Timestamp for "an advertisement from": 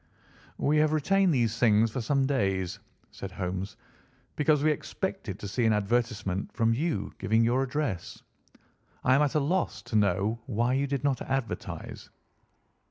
5.65-6.73